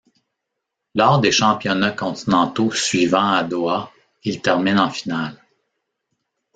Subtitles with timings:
[0.95, 3.91] Lors des Championnats continentaux suivants à Doha,
[4.23, 5.35] il termine en finale.